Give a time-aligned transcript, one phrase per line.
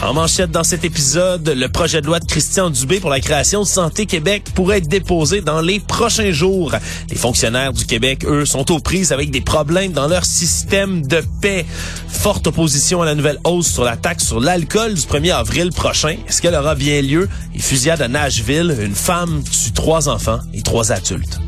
[0.00, 3.62] En manchette dans cet épisode, le projet de loi de Christian Dubé pour la création
[3.62, 6.72] de Santé Québec pourrait être déposé dans les prochains jours.
[7.10, 11.20] Les fonctionnaires du Québec, eux, sont aux prises avec des problèmes dans leur système de
[11.40, 11.66] paix.
[12.08, 16.16] Forte opposition à la nouvelle hausse sur la taxe sur l'alcool du 1er avril prochain.
[16.28, 17.28] Est-ce qu'elle aura bien lieu?
[17.56, 21.40] Et fusillade à Nashville, une femme tue trois enfants et trois adultes.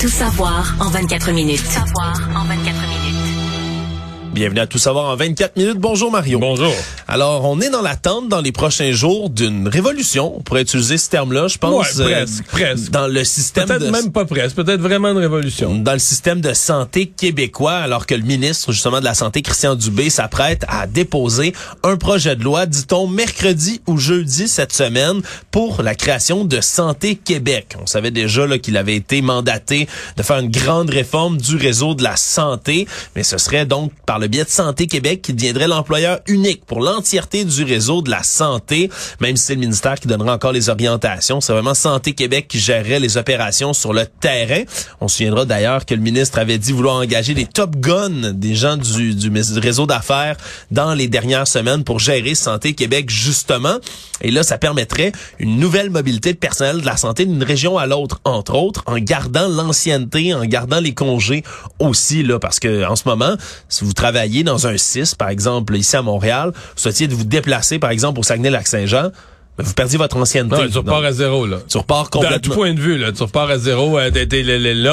[0.00, 1.66] Tout savoir en 24 minutes.
[1.66, 2.99] Savoir en 24 minutes.
[4.32, 5.78] Bienvenue à Tout savoir en 24 minutes.
[5.78, 6.38] Bonjour Mario.
[6.38, 6.72] Bonjour.
[7.12, 10.36] Alors, on est dans l'attente dans les prochains jours d'une révolution.
[10.36, 11.96] On pourrait utiliser ce terme-là, je pense.
[11.96, 12.90] Ouais, presque, euh, presque.
[12.92, 13.90] Dans le système Peut-être de...
[13.90, 15.74] même pas presque, peut-être vraiment une révolution.
[15.74, 19.74] Dans le système de santé québécois, alors que le ministre, justement, de la Santé, Christian
[19.74, 25.82] Dubé, s'apprête à déposer un projet de loi, dit-on, mercredi ou jeudi cette semaine, pour
[25.82, 27.74] la création de Santé Québec.
[27.82, 31.94] On savait déjà là qu'il avait été mandaté de faire une grande réforme du réseau
[31.94, 35.66] de la santé, mais ce serait donc par le biais de Santé Québec qui deviendrait
[35.66, 40.34] l'employeur unique pour l'entièreté du réseau de la santé, même c'est le ministère qui donnera
[40.34, 41.40] encore les orientations.
[41.40, 44.64] C'est vraiment Santé Québec qui gérerait les opérations sur le terrain.
[45.00, 48.54] On se souviendra d'ailleurs que le ministre avait dit vouloir engager des top guns, des
[48.54, 50.36] gens du, du, réseau d'affaires
[50.70, 53.78] dans les dernières semaines pour gérer Santé Québec justement.
[54.20, 57.86] Et là, ça permettrait une nouvelle mobilité de personnel de la santé d'une région à
[57.86, 61.44] l'autre, entre autres, en gardant l'ancienneté, en gardant les congés
[61.78, 63.36] aussi, là, parce que en ce moment,
[63.70, 66.52] si vous travaillez dans un 6, par exemple, ici à Montréal,
[66.92, 69.10] de vous déplacer, par exemple, au Saguenay-Lac-Saint-Jean,
[69.62, 70.56] ben, vous perdiez votre ancienneté.
[70.62, 71.58] Non, tu repars à zéro, là.
[71.68, 72.38] Tu repars complètement.
[72.38, 73.12] tout point de vue, là.
[73.12, 73.98] Tu repars à zéro.
[73.98, 74.10] euh,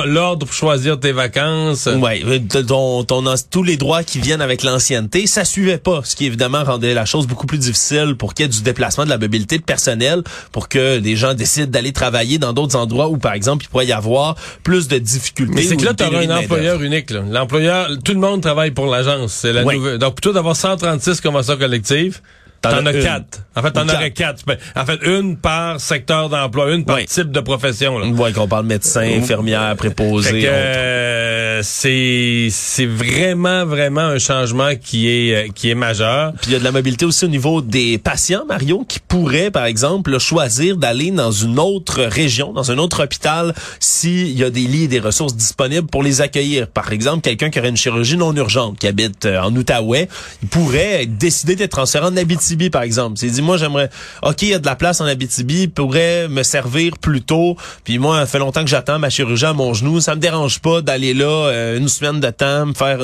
[0.05, 1.87] L'ordre pour choisir tes vacances.
[1.87, 6.15] Ouais, euh, ton, ton, tous les droits qui viennent avec l'ancienneté, ça suivait pas, ce
[6.15, 9.09] qui évidemment rendait la chose beaucoup plus difficile pour qu'il y ait du déplacement de
[9.09, 13.17] la mobilité de personnel, pour que les gens décident d'aller travailler dans d'autres endroits où,
[13.17, 15.53] par exemple, il pourrait y avoir plus de difficultés.
[15.55, 17.09] Mais c'est que là, tu auras un employeur unique.
[17.11, 17.21] là.
[17.29, 19.33] L'employeur, tout le monde travaille pour l'agence.
[19.33, 19.75] C'est la Oui.
[19.75, 19.97] nouvelle.
[19.97, 22.19] Donc, plutôt d'avoir 136 conventions collectives,
[22.61, 23.39] T'en as quatre.
[23.55, 24.43] En fait, t'en aurais quatre.
[24.45, 27.05] Ben, En fait, une par secteur d'emploi, une par Oui.
[27.05, 27.97] type de profession.
[27.99, 28.07] Là.
[28.07, 30.43] Ouais, qu'on parle médecin, infirmière, préposé.
[30.45, 36.33] Euh, c'est c'est vraiment vraiment un changement qui est euh, qui est majeur.
[36.41, 39.51] Puis il y a de la mobilité aussi au niveau des patients, Mario, qui pourraient,
[39.51, 44.49] par exemple, choisir d'aller dans une autre région, dans un autre hôpital, s'il y a
[44.49, 46.67] des lits et des ressources disponibles pour les accueillir.
[46.67, 50.07] Par exemple, quelqu'un qui aurait une chirurgie non urgente, qui habite euh, en Outaouais,
[50.43, 53.17] il pourrait décider d'être transféré en Abitibi, par exemple.
[53.17, 53.89] C'est dit, moi, j'aimerais,
[54.23, 57.57] OK, il y a de la place en Abitibi, pourrait me servir plus tôt.
[57.83, 59.99] Puis moi, ça fait longtemps que j'attends ma chirurgie à mon genou.
[59.99, 62.99] Ça me dérange pas d'aller là euh, une semaine de temps, me faire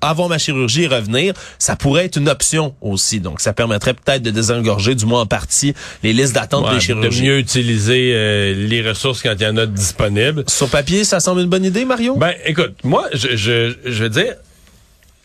[0.00, 1.34] avoir, ma chirurgie et revenir.
[1.58, 3.20] Ça pourrait être une option aussi.
[3.20, 6.76] Donc, ça permettrait peut-être de désengorger, du moins en partie, les listes d'attente Ouais, des
[6.76, 7.22] de chirurgies.
[7.22, 10.44] mieux utiliser euh, les ressources quand il y en a de disponibles.
[10.46, 12.16] Sur papier, ça semble une bonne idée, Mario?
[12.16, 14.34] Ben, écoute, moi, je, je, je veux dire,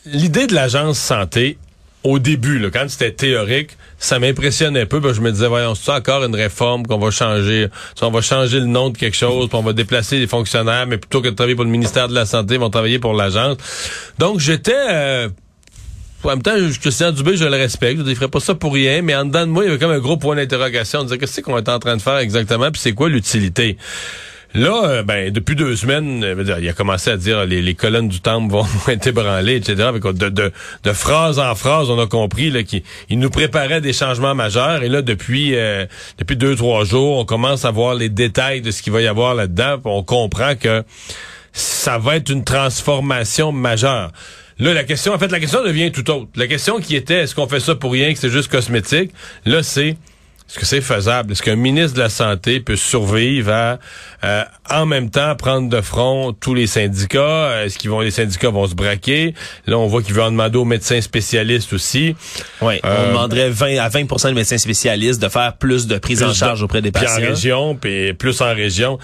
[0.05, 1.57] l'idée de l'agence santé,
[2.03, 4.99] au début, là, quand c'était théorique, ça m'impressionnait un peu.
[4.99, 7.67] Ben, je me disais, voyons, c'est encore une réforme qu'on va changer?
[8.01, 10.97] On va changer le nom de quelque chose, puis on va déplacer les fonctionnaires, mais
[10.97, 13.57] plutôt que de travailler pour le ministère de la Santé, ils vont travailler pour l'agence.
[14.19, 14.73] Donc, j'étais...
[14.75, 15.29] euh,
[16.23, 17.99] en même temps, Christian Dubé, je le respecte.
[18.01, 19.79] Je ne ferait pas ça pour rien, mais en dedans de moi, il y avait
[19.79, 20.99] comme un gros point d'interrogation.
[20.99, 23.77] On disait, qu'est-ce qu'on est en train de faire exactement, puis c'est quoi l'utilité?
[24.55, 28.21] Là, euh, ben, depuis deux semaines, euh, il a commencé à dire les, colonnes du
[28.21, 29.89] temple vont être ébranlées, etc.
[29.93, 30.51] De, de,
[30.83, 34.83] de phrase en phrase, on a compris qu'il il nous préparait des changements majeurs.
[34.83, 35.85] Et là, depuis euh,
[36.19, 39.07] depuis deux, trois jours, on commence à voir les détails de ce qu'il va y
[39.07, 39.81] avoir là-dedans.
[39.85, 40.83] On comprend que
[41.51, 44.11] ça va être une transformation majeure.
[44.59, 46.29] Là, la question, en fait, la question devient tout autre.
[46.35, 49.11] La question qui était, est-ce qu'on fait ça pour rien, que c'est juste cosmétique?
[49.45, 49.97] Là, c'est,
[50.49, 51.31] est-ce que c'est faisable?
[51.31, 53.79] Est-ce qu'un ministre de la Santé peut survivre à,
[54.23, 57.63] euh, en même temps, prendre de front tous les syndicats?
[57.63, 59.33] Est-ce qu'ils vont, les syndicats vont se braquer?
[59.65, 62.15] Là, on voit qu'il veut en demander aux médecins spécialistes aussi.
[62.61, 66.21] Oui, on Euh, demanderait 20 à 20% de médecins spécialistes de faire plus de prise
[66.21, 67.23] en charge auprès des puis patients.
[67.23, 68.99] en région, puis plus en région.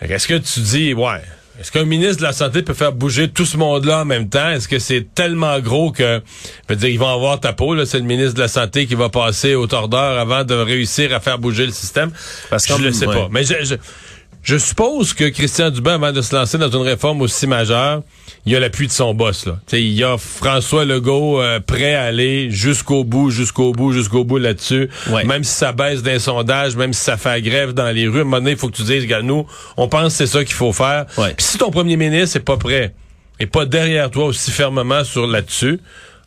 [0.00, 1.20] Est-ce que tu dis, ouais,
[1.60, 4.48] est-ce qu'un ministre de la Santé peut faire bouger tout ce monde-là en même temps?
[4.50, 6.20] Est-ce que c'est tellement gros que,
[6.68, 8.86] je veux dire, ils vont avoir ta peau, là, c'est le ministre de la Santé
[8.86, 12.10] qui va passer au tordeur avant de réussir à faire bouger le système?
[12.48, 13.14] Parce je que- le sais ouais.
[13.14, 13.28] pas.
[13.30, 13.74] Mais je, je,
[14.48, 18.00] Je suppose que Christian Dubé, avant de se lancer dans une réforme aussi majeure,
[18.46, 19.44] il y a l'appui de son boss.
[19.44, 19.58] Là.
[19.66, 24.24] T'sais, il y a François Legault euh, prêt à aller jusqu'au bout, jusqu'au bout, jusqu'au
[24.24, 24.88] bout là-dessus.
[25.10, 25.24] Ouais.
[25.24, 28.22] Même si ça baisse d'un sondage, même si ça fait grève dans les rues, à
[28.22, 29.46] un moment donné, il faut que tu dises, regarde, nous,
[29.76, 31.04] on pense que c'est ça qu'il faut faire.
[31.14, 32.94] Puis si ton premier ministre est pas prêt,
[33.40, 35.78] et pas derrière toi aussi fermement sur là-dessus,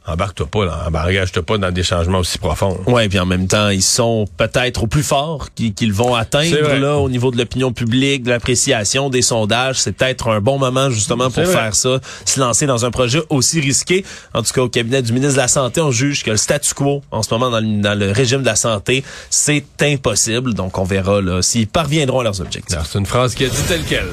[0.07, 2.79] embarque-toi pas, là, engage-toi pas dans des changements aussi profonds.
[2.87, 6.97] Ouais, puis en même temps, ils sont peut-être au plus fort qu'ils vont atteindre là
[6.97, 9.79] au niveau de l'opinion publique, de l'appréciation des sondages.
[9.79, 11.53] C'est peut-être un bon moment justement pour vrai.
[11.53, 14.03] faire ça, se lancer dans un projet aussi risqué.
[14.33, 16.73] En tout cas, au cabinet du ministre de la Santé, on juge que le statu
[16.73, 20.53] quo en ce moment dans le, dans le régime de la santé, c'est impossible.
[20.53, 22.77] Donc, on verra là s'ils parviendront à leurs objectifs.
[22.85, 24.09] C'est une phrase qui a dit telle quelle.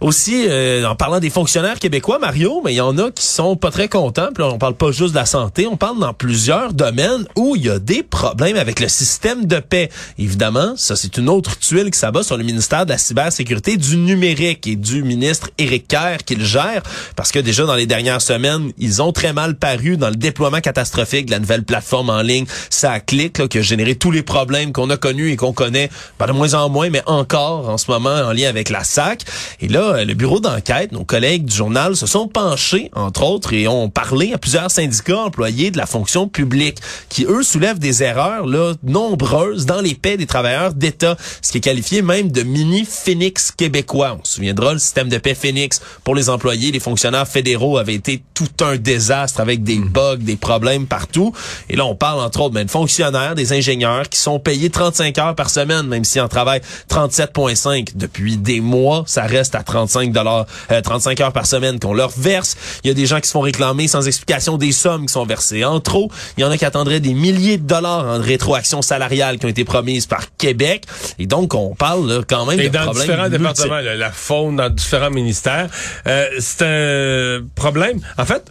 [0.00, 3.56] Aussi, euh, en parlant des fonctionnaires québécois, Mario, mais il y en a qui sont
[3.56, 4.28] pas très contents.
[4.34, 7.64] Puis on parle pas juste de la santé, on parle dans plusieurs domaines où il
[7.64, 9.90] y a des problèmes avec le système de paix.
[10.18, 13.96] Évidemment, ça c'est une autre tuile qui s'abat sur le ministère de la cybersécurité du
[13.96, 16.82] numérique et du ministre Éric Kerr qui le gère,
[17.16, 20.60] parce que déjà dans les dernières semaines, ils ont très mal paru dans le déploiement
[20.60, 22.46] catastrophique de la nouvelle plateforme en ligne.
[22.70, 25.90] Ça clique là, qui a généré tous les problèmes qu'on a connus et qu'on connaît
[26.18, 29.24] ben, de moins en moins, mais encore en ce moment en lien avec la SAC.
[29.60, 33.52] Et là, euh, le bureau d'enquête, nos collègues du journal se sont penchés, entre autres,
[33.52, 36.78] et ont parlé à plusieurs syndicats employés de la fonction publique,
[37.08, 41.58] qui, eux, soulèvent des erreurs là nombreuses dans les paix des travailleurs d'État, ce qui
[41.58, 44.18] est qualifié même de mini-Phoenix québécois.
[44.20, 47.94] On se souviendra, le système de paix Phoenix pour les employés, les fonctionnaires fédéraux avait
[47.94, 51.32] été tout un désastre avec des bugs, des problèmes partout.
[51.68, 55.18] Et là, on parle, entre autres, ben, de fonctionnaires, des ingénieurs qui sont payés 35
[55.18, 56.60] heures par semaine, même si en travail
[56.90, 59.73] 37,5 depuis des mois, ça reste à 35
[60.12, 60.46] dollars,
[60.82, 62.56] 35 heures par semaine qu'on leur verse.
[62.84, 65.26] Il y a des gens qui se font réclamer sans explication des sommes qui sont
[65.26, 66.10] versées en trop.
[66.36, 69.48] Il y en a qui attendraient des milliers de dollars en rétroaction salariale qui ont
[69.50, 70.84] été promises par Québec.
[71.18, 73.38] Et donc, on parle là, quand même Et de dans problèmes différents multiples.
[73.42, 75.68] départements, là, la faune dans différents ministères.
[76.06, 78.00] Euh, c'est un problème.
[78.18, 78.42] En fait,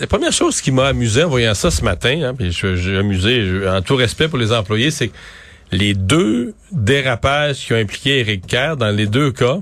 [0.00, 2.96] la première chose qui m'a amusé en voyant ça ce matin, hein, puis je- j'ai
[2.96, 5.14] amusé, je- en tout respect pour les employés, c'est que
[5.72, 9.58] les deux dérapages qui ont impliqué Éric Kerr, dans les deux cas,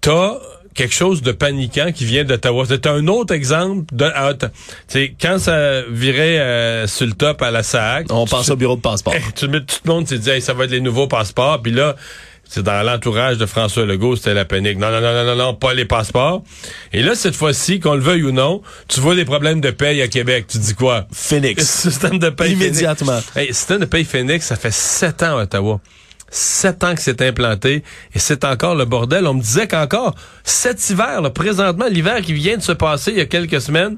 [0.00, 0.34] t'as
[0.74, 2.64] quelque chose de paniquant qui vient d'Ottawa.
[2.68, 4.08] C'est un autre exemple de.
[4.38, 4.46] Tu
[4.86, 8.76] sais, quand ça virait euh, sur le top à la SAC, On pense au bureau
[8.76, 9.12] de passeport.
[9.16, 11.60] Hey, tout, le- tout le monde s'est dit, Hey, ça va être les nouveaux passeports.
[11.62, 11.96] Puis là,
[12.50, 14.78] c'est dans l'entourage de François Legault, c'était la panique.
[14.78, 16.44] Non, non, non, non, non, non, pas les passeports.
[16.92, 20.00] Et là, cette fois-ci, qu'on le veuille ou non, tu vois des problèmes de paye
[20.00, 20.46] à Québec.
[20.48, 21.06] Tu dis quoi?
[21.12, 21.62] Phoenix.
[21.68, 23.20] Système de paye Immédiatement.
[23.20, 23.36] Phoenix.
[23.36, 25.80] Hey, système de paye Phoenix, ça fait sept ans à Ottawa.
[26.30, 27.82] Sept ans que c'est implanté
[28.14, 29.26] et c'est encore le bordel.
[29.26, 30.14] On me disait qu'encore
[30.44, 33.96] cet hiver, là, présentement, l'hiver qui vient de se passer il y a quelques semaines,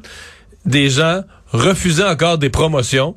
[0.65, 1.23] des gens
[1.53, 3.17] refusaient encore des promotions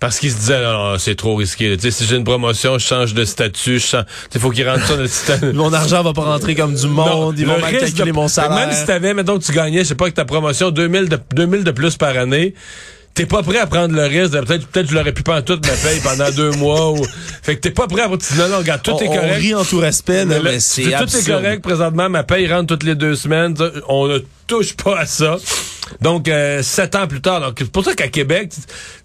[0.00, 1.76] parce qu'ils se disaient non, non, c'est trop risqué.
[1.76, 4.04] Tu sais, si j'ai une promotion, je change de statut, je change.
[4.32, 5.52] Il faut qu'ils rentrent ça dans le système.
[5.54, 8.54] Mon argent va pas rentrer comme du monde, ils vont mal calculer de- mon salaire.
[8.54, 11.18] Même si t'avais, mettons que tu gagnais, je sais pas, que ta promotion 2000 de,
[11.34, 12.54] 2000 de plus par année,
[13.14, 15.66] t'es pas prêt à prendre le risque de peut-être, peut-être je l'aurais pu en toute
[15.66, 17.04] ma paye pendant deux mois ou,
[17.42, 19.36] fait que t'es pas prêt à, non, non, regarde, tout on, est on correct.
[19.36, 22.66] rit en tout respect, là, Mais mais c'est tout est correct présentement, ma paye rentre
[22.66, 23.54] toutes les deux semaines,
[23.88, 25.36] on ne touche pas à ça.
[26.00, 28.52] Donc, euh, sept ans plus tard, donc c'est pour ça qu'à Québec,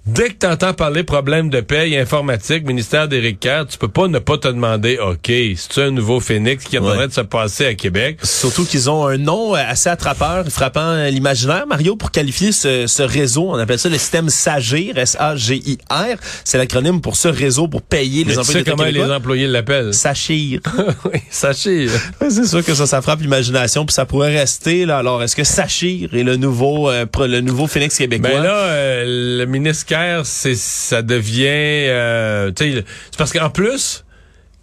[0.05, 4.07] dès que tu entends parler problème de paye informatique, ministère d'Éric Kerr, tu peux pas
[4.07, 7.21] ne pas te demander, OK, c'est un nouveau Phoenix qui est en train de se
[7.21, 8.19] passer à Québec?
[8.23, 13.03] Surtout qu'ils ont un nom euh, assez attrapeur, frappant l'imaginaire, Mario, pour qualifier ce, ce
[13.03, 13.50] réseau.
[13.50, 16.17] On appelle ça le système SAGIR, S-A-G-I-R.
[16.44, 19.47] C'est l'acronyme pour ce réseau pour payer les Mais tu employés sais comment les employés
[19.47, 19.94] l'appellent?
[19.94, 20.59] Sachir.
[21.05, 21.11] oui.
[21.44, 24.85] Ouais, c'est sûr que ça, ça frappe l'imagination, puis ça pourrait rester.
[24.85, 24.97] Là.
[24.97, 28.29] Alors, est-ce que Sachir est le nouveau, euh, le nouveau Phoenix québécois?
[28.29, 29.86] Ben là, euh, le ministre
[30.23, 32.85] C'est ça devient, euh, c'est
[33.17, 34.03] parce qu'en plus,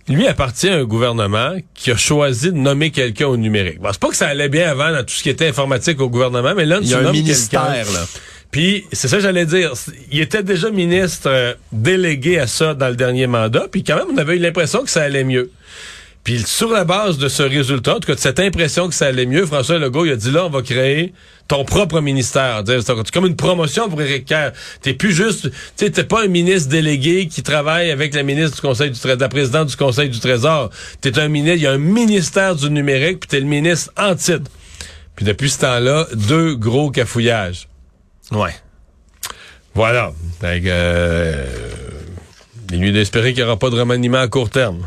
[0.09, 3.81] lui appartient à un gouvernement qui a choisi de nommer quelqu'un au numérique.
[3.81, 6.09] Bon, c'est pas que ça allait bien avant dans tout ce qui était informatique au
[6.09, 8.07] gouvernement, mais là, Il y a un ministère, là.
[8.51, 9.73] Puis c'est ça que j'allais dire.
[10.11, 14.09] Il était déjà ministre euh, délégué à ça dans le dernier mandat, puis quand même
[14.13, 15.53] on avait eu l'impression que ça allait mieux.
[16.25, 19.07] Puis sur la base de ce résultat, en tout cas de cette impression que ça
[19.07, 21.15] allait mieux, François Legault il a dit là on va créer
[21.49, 22.63] ton propre ministère.
[22.67, 24.53] C'est comme une promotion pour Éric Kerr.
[24.83, 28.61] T'es plus juste, tu t'es pas un ministre délégué qui travaille avec la ministre du
[28.61, 30.71] Conseil du Trésor, la présidente du Conseil du Trésor.
[31.01, 34.15] T'es un ministre, il y a un ministère du numérique, puis t'es le ministre en
[34.15, 34.51] titre.
[35.17, 37.67] Puis depuis ce temps-là, deux gros cafouillages.
[38.31, 38.55] Ouais.
[39.75, 40.13] Voilà.
[40.41, 41.47] Que, euh,
[42.73, 44.87] il lui d'espérer qu'il n'y aura pas de remaniement à court terme.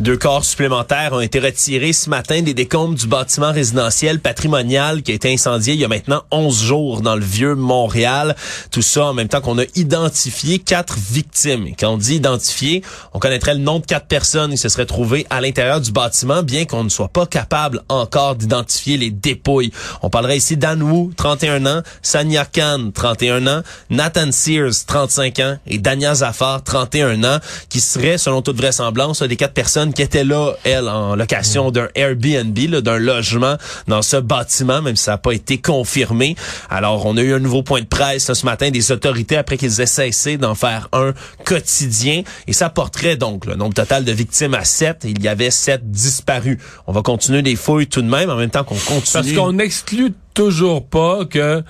[0.00, 5.12] Deux corps supplémentaires ont été retirés ce matin des décombres du bâtiment résidentiel patrimonial qui
[5.12, 8.34] a été incendié il y a maintenant 11 jours dans le vieux Montréal.
[8.70, 11.74] Tout ça en même temps qu'on a identifié quatre victimes.
[11.78, 15.26] Quand on dit identifié, on connaîtrait le nom de quatre personnes qui se seraient trouvées
[15.28, 19.70] à l'intérieur du bâtiment, bien qu'on ne soit pas capable encore d'identifier les dépouilles.
[20.00, 25.58] On parlerait ici d'An Wu, 31 ans, Sanya Khan, 31 ans, Nathan Sears, 35 ans,
[25.66, 27.38] et Dania Zafar, 31 ans,
[27.68, 31.88] qui seraient, selon toute vraisemblance, des quatre personnes qui étaient là, elles, en location d'un
[31.94, 33.56] Airbnb, d'un logement
[33.88, 36.36] dans ce bâtiment, même si ça n'a pas été confirmé.
[36.68, 39.80] Alors, on a eu un nouveau point de presse ce matin des autorités après qu'ils
[39.80, 41.12] aient cessé d'en faire un
[41.44, 42.22] quotidien.
[42.46, 45.04] Et ça porterait donc le nombre total de victimes à 7.
[45.04, 46.58] Il y avait 7 disparus.
[46.86, 49.12] On va continuer les fouilles tout de même, en même temps qu'on continue.
[49.12, 51.62] Parce qu'on n'exclut toujours pas que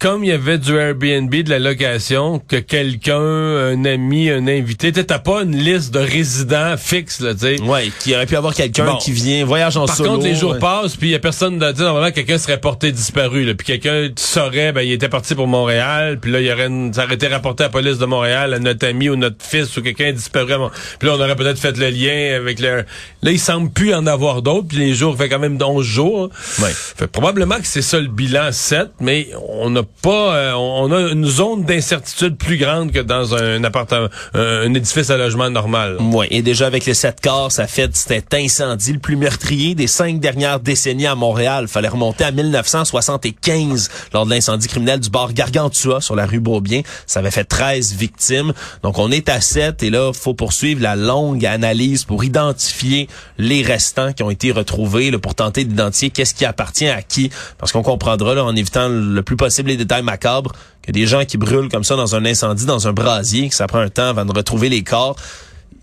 [0.00, 4.92] comme il y avait du Airbnb, de la location, que quelqu'un, un ami, un invité,
[4.92, 7.60] tu t'as pas une liste de résidents fixes, là, tu sais.
[7.60, 10.08] Ouais, qui aurait pu avoir quelqu'un qui vient, voyage en Par solo.
[10.08, 12.58] Par contre, les jours passent, puis il y a personne, tu sais, normalement, quelqu'un serait
[12.58, 16.46] porté disparu, là, puis quelqu'un saurait, ben, il était parti pour Montréal, puis là, il
[16.46, 19.10] y aurait une, ça aurait été rapporté à la police de Montréal, à notre ami
[19.10, 20.54] ou notre fils ou quelqu'un disparu.
[20.98, 22.84] Puis là, on aurait peut-être fait le lien avec le...
[23.22, 26.30] Là, il semble plus en avoir d'autres, puis les jours, fait quand même 11 jours.
[26.62, 26.70] Ouais.
[26.72, 31.12] Fait probablement que c'est ça le bilan 7, mais on n'a pas, euh, on a
[31.12, 35.96] une zone d'incertitude plus grande que dans un appartement, un, édifice à logement normal.
[36.00, 39.86] Oui, et déjà avec les sept corps, ça fait cet incendie le plus meurtrier des
[39.86, 41.68] cinq dernières décennies à Montréal.
[41.68, 46.82] Fallait remonter à 1975 lors de l'incendie criminel du bar Gargantua sur la rue Beaubien.
[47.06, 48.52] Ça avait fait 13 victimes.
[48.82, 53.62] Donc on est à 7 et là, faut poursuivre la longue analyse pour identifier les
[53.62, 57.30] restants qui ont été retrouvés là, pour tenter d'identifier qu'est-ce qui appartient à qui.
[57.58, 61.24] Parce qu'on comprendra là, en évitant le plus possible les détails macabre, que des gens
[61.24, 64.08] qui brûlent comme ça dans un incendie, dans un brasier, que ça prend un temps
[64.08, 65.16] avant de retrouver les corps,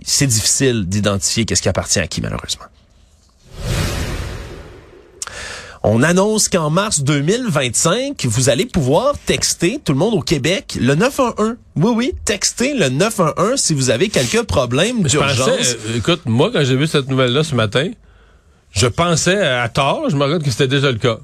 [0.04, 2.66] c'est difficile d'identifier qu'est-ce qui appartient à qui, malheureusement.
[5.84, 10.96] On annonce qu'en mars 2025, vous allez pouvoir texter tout le monde au Québec le
[10.96, 11.56] 911.
[11.78, 15.76] Oui, oui, texter le 911 si vous avez quelques problèmes d'urgence.
[15.88, 17.90] Euh, écoute, moi, quand j'ai vu cette nouvelle-là ce matin,
[18.72, 21.20] je pensais à tort, je me rappelle que c'était déjà le cas.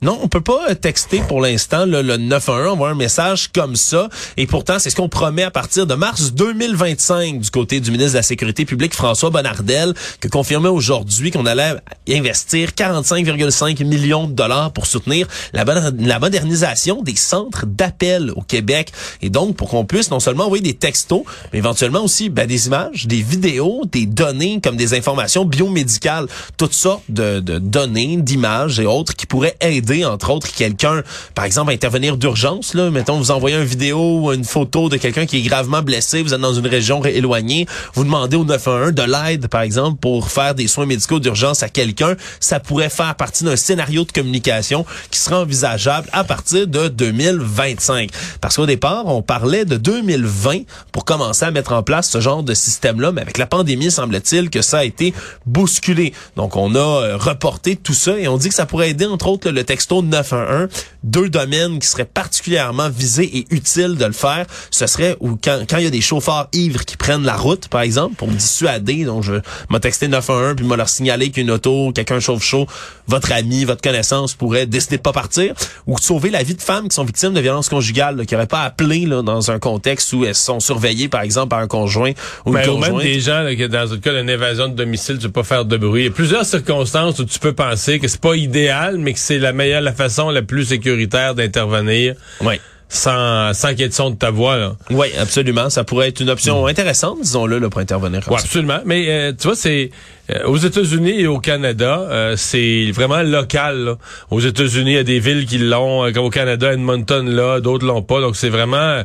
[0.00, 4.08] Non, on peut pas texter pour l'instant le 911, envoyer un message comme ça.
[4.36, 8.12] Et pourtant, c'est ce qu'on promet à partir de mars 2025 du côté du ministre
[8.12, 11.74] de la Sécurité publique, François Bonnardel, que confirmait aujourd'hui qu'on allait
[12.08, 18.92] investir 45,5 millions de dollars pour soutenir la, la modernisation des centres d'appel au Québec.
[19.20, 22.68] Et donc, pour qu'on puisse non seulement envoyer des textos, mais éventuellement aussi ben, des
[22.68, 28.78] images, des vidéos, des données comme des informations biomédicales, toutes sortes de, de données, d'images
[28.78, 31.02] et autres qui pourraient aider entre autres, quelqu'un,
[31.34, 32.74] par exemple, à intervenir d'urgence.
[32.74, 36.22] Là, mettons, vous envoyez une vidéo ou une photo de quelqu'un qui est gravement blessé,
[36.22, 40.30] vous êtes dans une région éloignée, vous demandez au 911 de l'aide, par exemple, pour
[40.30, 42.16] faire des soins médicaux d'urgence à quelqu'un.
[42.40, 48.10] Ça pourrait faire partie d'un scénario de communication qui sera envisageable à partir de 2025.
[48.40, 52.42] Parce qu'au départ, on parlait de 2020 pour commencer à mettre en place ce genre
[52.42, 55.14] de système-là, mais avec la pandémie, semble-t-il que ça a été
[55.46, 56.12] bousculé.
[56.36, 59.28] Donc, on a euh, reporté tout ça et on dit que ça pourrait aider, entre
[59.28, 60.68] autres, le texte texto 911,
[61.04, 65.60] deux domaines qui seraient particulièrement visés et utiles de le faire, ce serait où quand,
[65.70, 68.34] quand il y a des chauffeurs ivres qui prennent la route, par exemple, pour me
[68.34, 69.34] dissuader, donc je
[69.70, 72.66] m'a texté 911 puis m'a leur signalé qu'une auto, quelqu'un chauffe chaud,
[73.08, 75.54] votre ami, votre connaissance pourrait décider de pas partir,
[75.86, 78.46] ou de sauver la vie de femmes qui sont victimes de violences conjugales, qui n'auraient
[78.46, 82.12] pas appelé là, dans un contexte où elles sont surveillées, par exemple, par un conjoint
[82.44, 82.92] ou une ben, conjointe.
[82.92, 85.32] Ou même des gens là, qui, dans le cas d'une évasion de domicile, tu peux
[85.32, 86.02] pas faire de bruit.
[86.02, 89.18] Il y a plusieurs circonstances où tu peux penser que c'est pas idéal, mais que
[89.18, 92.14] c'est la meilleure, la façon la plus sécuritaire d'intervenir.
[92.40, 94.56] Oui sans, sans qu'il y ait de son de ta voix.
[94.56, 94.76] Là.
[94.90, 95.70] Oui, absolument.
[95.70, 98.22] Ça pourrait être une option intéressante, disons-le, là, pour intervenir.
[98.28, 98.80] Oui, absolument.
[98.84, 99.90] Mais euh, tu vois, c'est
[100.30, 103.78] euh, aux États-Unis et au Canada, euh, c'est vraiment local.
[103.84, 103.98] Là.
[104.30, 107.86] Aux États-Unis, il y a des villes qui l'ont, comme au Canada, Edmonton là, d'autres
[107.86, 108.20] l'ont pas.
[108.20, 109.02] Donc c'est vraiment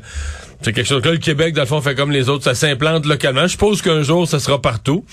[0.63, 3.05] c'est quelque chose que le Québec, dans le fond, fait comme les autres, ça s'implante
[3.05, 3.43] localement.
[3.43, 5.03] Je suppose qu'un jour, ça sera partout.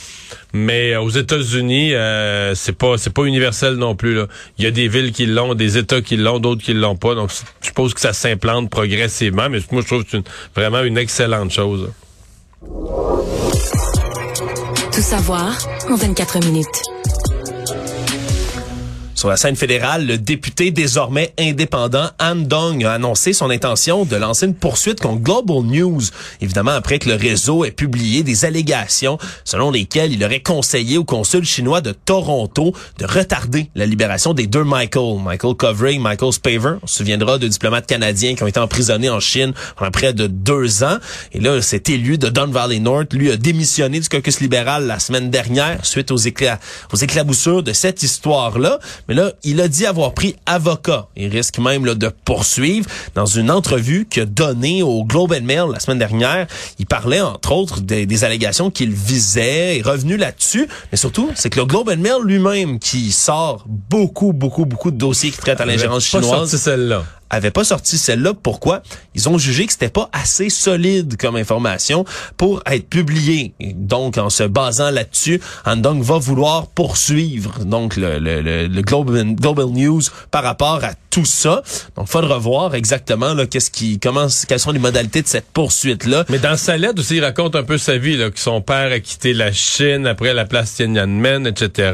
[0.52, 4.20] Mais aux États-Unis, euh, c'est pas universel non plus.
[4.58, 7.14] Il y a des villes qui l'ont, des États qui l'ont, d'autres qui l'ont pas.
[7.14, 7.30] Donc,
[7.60, 9.48] je suppose que ça s'implante progressivement.
[9.50, 11.90] Mais moi, je trouve que c'est vraiment une excellente chose.
[14.92, 15.56] Tout savoir
[15.88, 16.99] en 24 minutes.
[19.20, 24.16] Sur la scène fédérale, le député désormais indépendant Han Dong a annoncé son intention de
[24.16, 26.00] lancer une poursuite contre Global News,
[26.40, 31.04] évidemment après que le réseau ait publié des allégations selon lesquelles il aurait conseillé au
[31.04, 36.76] consul chinois de Toronto de retarder la libération des deux Michael, Michael Covering, Michael Spaver.
[36.82, 40.28] On se souviendra de diplomates canadiens qui ont été emprisonnés en Chine pendant près de
[40.28, 40.96] deux ans.
[41.32, 44.98] Et là, cet élu de Don Valley North, lui, a démissionné du caucus libéral la
[44.98, 48.78] semaine dernière suite aux éclaboussures de cette histoire-là.
[49.10, 51.08] Mais là, il a dit avoir pris avocat.
[51.16, 52.88] Il risque même là, de poursuivre.
[53.16, 56.46] Dans une entrevue qu'il a donnée au Globe and Mail la semaine dernière,
[56.78, 60.68] il parlait entre autres des, des allégations qu'il visait, est revenu là-dessus.
[60.92, 64.96] Mais surtout, c'est que le Globe and Mail lui-même qui sort beaucoup, beaucoup, beaucoup de
[64.96, 66.54] dossiers qui traitent à l'ingérence chinoise.
[66.54, 68.34] celle-là avait pas sorti celle-là.
[68.34, 68.82] Pourquoi?
[69.14, 72.04] Ils ont jugé que c'était pas assez solide comme information
[72.36, 73.54] pour être publié.
[73.60, 79.66] Donc, en se basant là-dessus, Andong va vouloir poursuivre donc le, le, le, Global, Global
[79.66, 81.62] News par rapport à tout ça.
[81.96, 86.24] Donc, faudra voir exactement là, qu'est-ce qui, comment, quelles sont les modalités de cette poursuite-là.
[86.28, 88.92] Mais dans sa lettre aussi, il raconte un peu sa vie, là, que son père
[88.92, 91.92] a quitté la Chine après la place Tiananmen, etc.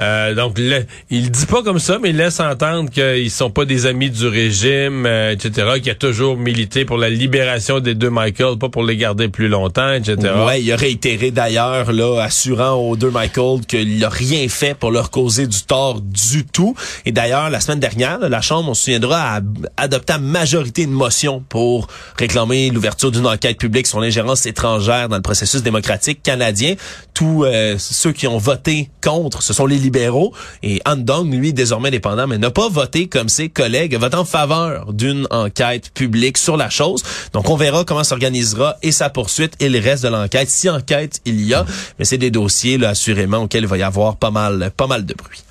[0.00, 0.58] Euh, donc,
[1.10, 4.26] il dit pas comme ça, mais il laisse entendre qu'ils sont pas des amis du
[4.26, 8.82] régime, euh, etc., qui a toujours milité pour la libération des deux Michael, pas pour
[8.82, 10.16] les garder plus longtemps, etc.
[10.46, 14.90] Ouais, il a réitéré d'ailleurs, là, assurant aux deux Michael qu'il n'a rien fait pour
[14.90, 16.74] leur causer du tort du tout.
[17.04, 19.40] Et d'ailleurs, la semaine dernière, la Chambre, on se souviendra, a
[19.76, 25.16] adopté à majorité une motion pour réclamer l'ouverture d'une enquête publique sur l'ingérence étrangère dans
[25.16, 26.74] le processus démocratique canadien.
[27.14, 30.32] Tous euh, ceux qui ont voté contre, ce sont les libéraux.
[30.62, 35.26] Et Andong, lui, désormais dépendant, mais n'a pas voté comme ses collègues, votant faveur d'une
[35.30, 37.02] enquête publique sur la chose.
[37.32, 41.20] Donc, on verra comment s'organisera et sa poursuite et le reste de l'enquête, si enquête
[41.24, 41.64] il y a.
[41.98, 45.04] Mais c'est des dossiers, là, assurément, auxquels il va y avoir pas mal, pas mal
[45.04, 45.42] de bruit.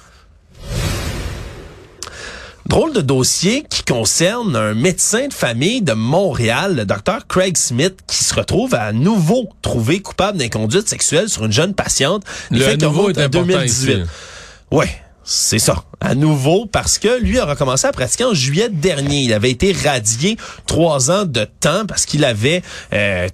[2.66, 7.96] Drôle de dossier qui concerne un médecin de famille de Montréal, le docteur Craig Smith,
[8.08, 12.24] qui se retrouve à nouveau trouvé coupable d'inconduite sexuelle sur une jeune patiente.
[12.50, 13.92] Le fait nouveau est 2018.
[13.92, 14.02] Ici.
[14.72, 14.90] Ouais,
[15.24, 19.22] c'est ça à nouveau parce que lui a recommencé à pratiquer en juillet dernier.
[19.22, 20.38] Il avait été radié
[20.68, 22.62] trois ans de temps parce qu'il avait
[22.94, 23.28] euh,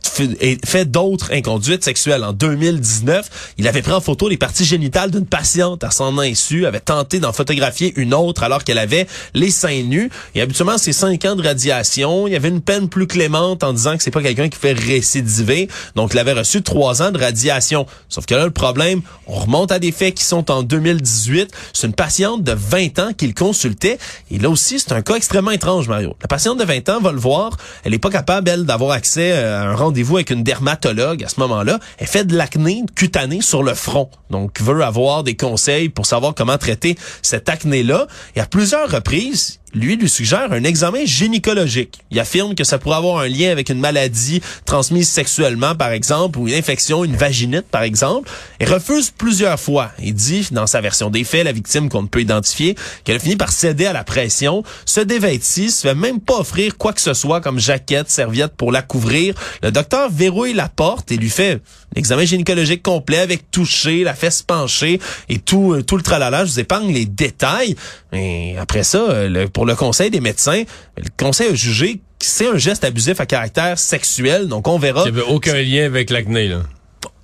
[0.66, 2.24] fait d'autres inconduites sexuelles.
[2.24, 6.66] En 2019, il avait pris en photo les parties génitales d'une patiente à son insu,
[6.66, 10.10] avait tenté d'en photographier une autre alors qu'elle avait les seins nus.
[10.36, 12.28] Et habituellement, c'est cinq ans de radiation.
[12.28, 14.74] Il y avait une peine plus clémente en disant que c'est pas quelqu'un qui fait
[14.74, 15.68] récidiver.
[15.96, 17.86] Donc, il avait reçu trois ans de radiation.
[18.10, 21.52] Sauf que là, le problème, on remonte à des faits qui sont en 2018.
[21.74, 23.98] C'est une patiente de 20 ans qu'il consultait.
[24.30, 26.16] Et là aussi, c'est un cas extrêmement étrange, Mario.
[26.22, 27.58] La patiente de 20 ans va le voir.
[27.84, 31.30] Elle n'est pas capable, elle, d'avoir accès euh, à un rendez-vous avec une dermatologue à
[31.30, 31.80] ce moment-là.
[31.98, 34.10] Elle fait de l'acné cutanée sur le front.
[34.30, 38.08] Donc, veut avoir des conseils pour savoir comment traiter cette acné-là.
[38.36, 42.00] Et à plusieurs reprises, lui lui suggère un examen gynécologique.
[42.12, 46.40] Il affirme que ça pourrait avoir un lien avec une maladie transmise sexuellement, par exemple,
[46.40, 48.30] ou une infection, une vaginite, par exemple,
[48.60, 49.92] et refuse plusieurs fois.
[50.02, 53.20] Il dit, dans sa version des faits, la victime qu'on ne peut identifier, qu'elle a
[53.20, 57.02] fini par céder à la pression, se dévêtit, se fait même pas offrir quoi que
[57.02, 59.36] ce soit comme jaquette, serviette pour la couvrir.
[59.64, 61.62] Le docteur verrouille la porte et lui fait
[61.96, 65.00] l'examen gynécologique complet avec toucher, la fesse penchée
[65.30, 66.46] et tout, euh, tout le tralala.
[66.46, 67.76] Je vous épargne les détails.
[68.14, 70.64] Et après ça, le, pour le conseil des médecins,
[70.98, 74.48] le conseil a jugé que c'est un geste abusif à caractère sexuel.
[74.48, 75.04] Donc, on verra.
[75.06, 76.62] Il n'y avait aucun lien avec l'acné, là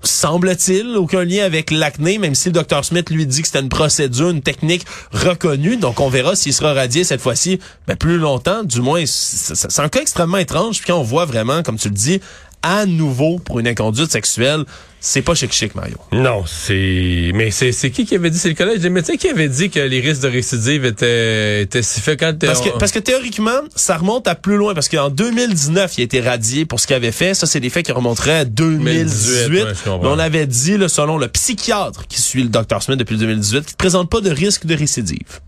[0.04, 3.70] semble-t-il, aucun lien avec l'acné, même si le docteur Smith lui dit que c'était une
[3.70, 5.78] procédure, une technique reconnue.
[5.78, 8.64] Donc, on verra s'il sera radié cette fois-ci ben, plus longtemps.
[8.64, 10.78] Du moins, c'est un cas extrêmement étrange.
[10.78, 12.22] Puis quand on voit vraiment, comme tu le dis,
[12.64, 14.64] à nouveau pour une inconduite sexuelle,
[15.00, 15.98] c'est pas chic chic, Mario.
[16.12, 17.32] Non, c'est.
[17.34, 18.40] Mais c'est, qui qui avait dit?
[18.40, 21.84] C'est le collège des médecins qui avait dit que les risques de récidive étaient, étaient
[21.84, 24.74] si faits quand parce que, parce que théoriquement, ça remonte à plus loin.
[24.74, 27.36] Parce qu'en 2019, il a été radié pour ce qu'il avait fait.
[27.36, 29.66] Ça, c'est des faits qui remonteraient à 2018.
[29.86, 33.74] on avait dit, là, selon le psychiatre qui suit le docteur Smith depuis 2018, qu'il
[33.74, 35.40] ne présente pas de risque de récidive.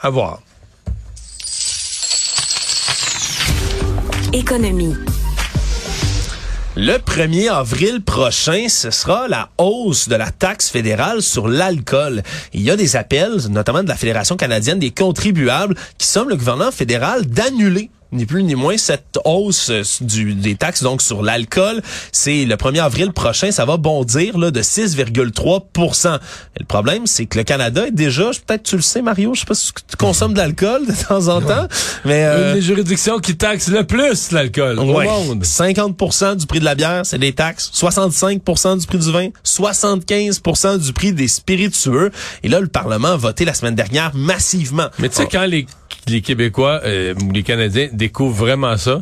[0.00, 0.42] À voir.
[4.32, 4.96] Économie.
[6.74, 12.22] Le 1er avril prochain, ce sera la hausse de la taxe fédérale sur l'alcool.
[12.54, 16.36] Il y a des appels, notamment de la Fédération canadienne des contribuables, qui somme le
[16.36, 21.22] gouvernement fédéral d'annuler ni plus ni moins, cette hausse euh, du, des taxes donc sur
[21.22, 26.18] l'alcool, c'est le 1er avril prochain, ça va bondir là, de 6,3%
[26.58, 29.46] Le problème, c'est que le Canada est déjà, peut-être tu le sais Mario, je sais
[29.46, 31.66] pas si tu consommes de l'alcool de temps en temps,
[32.04, 32.24] mais...
[32.24, 35.44] Euh, Une des juridictions qui taxe le plus l'alcool au monde.
[35.44, 37.70] 50% du prix de la bière, c'est des taxes.
[37.74, 39.28] 65% du prix du vin.
[39.44, 42.10] 75% du prix des spiritueux.
[42.42, 44.88] Et là, le Parlement a voté la semaine dernière massivement.
[44.98, 45.66] Mais tu sais, quand les,
[46.08, 49.00] les Québécois euh, ou les Canadiens découvrent vraiment ça,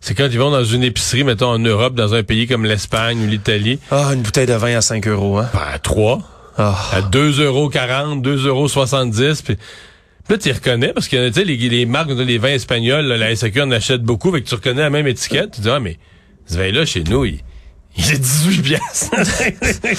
[0.00, 3.22] c'est quand ils vont dans une épicerie, mettons en Europe, dans un pays comme l'Espagne
[3.22, 3.78] ou l'Italie.
[3.90, 5.48] Ah, une bouteille de vin à 5 euros, hein?
[5.52, 6.18] Ben, à 3.
[6.58, 6.76] Ah.
[6.92, 9.34] À 2,40 euros, 2,70 euros.
[9.44, 9.56] Puis
[10.28, 13.70] là, tu reconnais, parce que les, les marques, les vins espagnols, là, la SAQ en
[13.70, 15.52] achète beaucoup, avec tu reconnais la même étiquette.
[15.52, 15.98] Tu dis, ah, mais
[16.46, 17.40] ce vin-là, chez nous, il,
[17.96, 19.10] il est 18 piastres.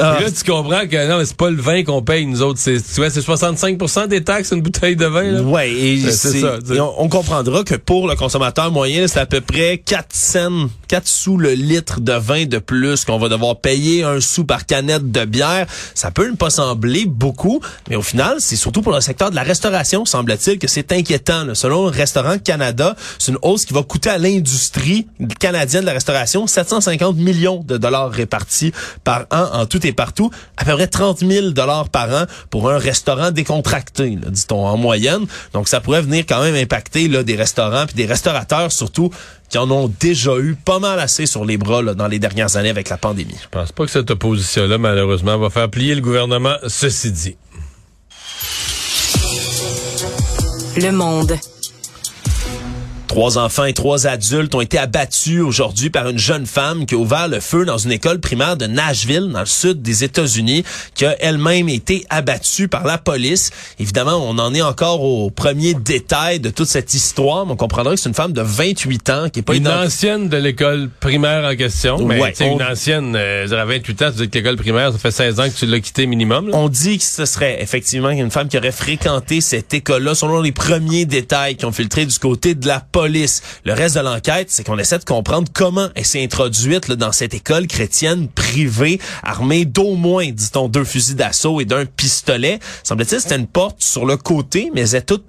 [0.00, 0.18] Ah.
[0.20, 2.58] Là, tu comprends que non, mais c'est pas le vin qu'on paye, nous autres.
[2.58, 5.40] C'est, tu vois, c'est 65% des taxes, une bouteille de vin, là.
[5.42, 9.20] Ouais, et, Ben, c'est ça, et on, on comprendra que pour le consommateur moyen, c'est
[9.20, 13.28] à peu près 4 cents, 4 sous le litre de vin de plus qu'on va
[13.28, 15.66] devoir payer un sou par canette de bière.
[15.94, 19.36] Ça peut ne pas sembler beaucoup, mais au final, c'est surtout pour le secteur de
[19.36, 21.44] la restauration, semble-t-il, que c'est inquiétant.
[21.44, 21.54] là.
[21.54, 25.06] Selon Restaurant Canada, c'est une hausse qui va coûter à l'industrie
[25.38, 28.72] canadienne de la restauration 750 millions de dollars répartis
[29.04, 32.70] par an en tout et partout, à peu près 30 000 dollars par an pour
[32.70, 35.26] un restaurant décontracté, dit-on en moyenne.
[35.52, 39.10] Donc ça pourrait venir quand même impacter là, des restaurants puis des restaurateurs surtout
[39.48, 42.56] qui en ont déjà eu pas mal assez sur les bras là, dans les dernières
[42.56, 43.36] années avec la pandémie.
[43.40, 47.36] Je pense pas que cette opposition-là, malheureusement, va faire plier le gouvernement, ceci dit.
[50.76, 51.38] Le monde.
[53.14, 56.98] Trois enfants et trois adultes ont été abattus aujourd'hui par une jeune femme qui a
[56.98, 60.64] ouvert le feu dans une école primaire de Nashville, dans le sud des États-Unis,
[60.96, 63.52] qui a elle-même été abattue par la police.
[63.78, 67.94] Évidemment, on en est encore aux premiers détails de toute cette histoire, mais on comprendra
[67.94, 70.90] que c'est une femme de 28 ans qui est pas Une ident- ancienne de l'école
[70.98, 72.04] primaire en question.
[72.04, 74.98] Mais Ouais, on- une ancienne, euh, à 28 ans, tu dis que l'école primaire, ça
[74.98, 76.48] fait 16 ans que tu l'as quitté minimum.
[76.48, 76.56] là.
[76.56, 80.50] On dit que ce serait effectivement une femme qui aurait fréquenté cette école-là, selon les
[80.50, 83.03] premiers détails qui ont filtré du côté de la police.
[83.06, 87.12] Le reste de l'enquête, c'est qu'on essaie de comprendre comment elle s'est introduite là, dans
[87.12, 92.58] cette école chrétienne privée, armée d'au moins, dit-on, deux fusils d'assaut et d'un pistolet.
[92.82, 94.82] Semble-t-il, c'était une porte sur le côté, mais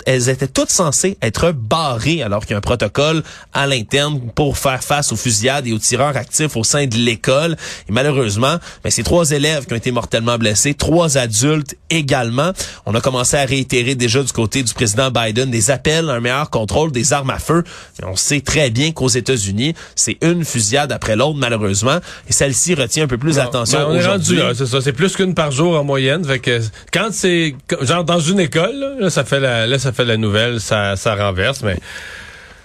[0.05, 4.57] elles étaient toutes, censées être barrées, alors qu'il y a un protocole à l'interne pour
[4.57, 7.55] faire face aux fusillades et aux tireurs actifs au sein de l'école.
[7.87, 12.51] Et malheureusement, ben, c'est trois élèves qui ont été mortellement blessés, trois adultes également.
[12.85, 16.19] On a commencé à réitérer déjà du côté du président Biden des appels à un
[16.19, 17.54] meilleur contrôle des armes à feu.
[17.99, 21.97] Mais on sait très bien qu'aux États-Unis, c'est une fusillade après l'autre, malheureusement.
[22.29, 24.37] Et celle-ci retient un peu plus d'attention Ben, on est rendu aujourd'hui.
[24.37, 24.81] là, c'est ça.
[24.81, 26.23] C'est plus qu'une par jour en moyenne.
[26.25, 26.59] Fait que
[26.91, 30.59] quand c'est genre dans une école, là, ça fait la, là, ça fait la nouvelle,
[30.59, 31.61] ça, ça renverse.
[31.63, 31.77] Mais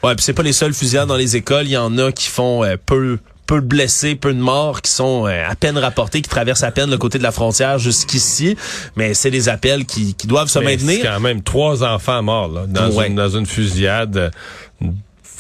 [0.03, 1.67] Ouais, puis c'est pas les seuls fusillades dans les écoles.
[1.67, 4.93] Il y en a qui font euh, peu peu de blessés, peu de morts qui
[4.93, 8.57] sont euh, à peine rapportés, qui traversent à peine le côté de la frontière jusqu'ici.
[8.95, 11.13] Mais c'est des appels qui, qui doivent se mais c'est maintenir.
[11.13, 13.09] quand même trois enfants morts là, dans, Ouais.
[13.09, 14.31] une, dans une fusillade.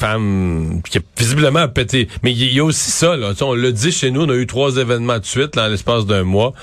[0.00, 2.08] Femme qui a visiblement pété.
[2.22, 3.32] Mais il y, a aussi ça, là.
[3.42, 6.06] On l'a dit chez nous, on a eu trois événements de suite là, en l'espace
[6.06, 6.54] d'un mois.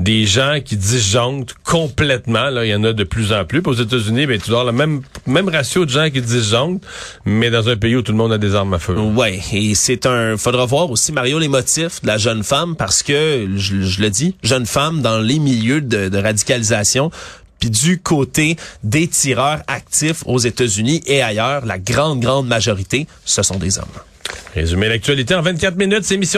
[0.00, 2.50] Des gens qui disjonctent complètement.
[2.50, 3.62] Là, il y en a de plus en plus.
[3.62, 6.84] Puis aux États-Unis, ben, tu dois avoir le même, même ratio de gens qui disjonctent,
[7.24, 8.94] mais dans un pays où tout le monde a des armes à feu.
[8.94, 10.36] Ouais, et c'est un.
[10.36, 14.34] Faudra voir aussi Mario les motifs de la jeune femme parce que je, le dis,
[14.42, 17.10] jeune femme dans les milieux de radicalisation.
[17.58, 23.42] Puis du côté des tireurs actifs aux États-Unis et ailleurs, la grande grande majorité, ce
[23.42, 23.86] sont des hommes.
[24.54, 26.16] Résumer l'actualité en 24 minutes, c'est